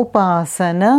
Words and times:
उपासना 0.00 0.92